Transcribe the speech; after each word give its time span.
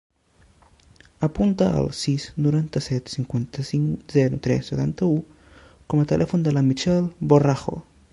Apunta 1.25 1.67
el 1.81 1.89
sis, 1.97 2.23
noranta-set, 2.45 3.11
quaranta-cinc, 3.33 4.07
zero, 4.17 4.39
tres, 4.47 4.71
setanta-u 4.73 5.21
com 5.93 6.03
a 6.05 6.07
telèfon 6.13 6.47
de 6.49 6.55
la 6.57 6.65
Michelle 6.71 7.29
Borrajo. 7.35 7.77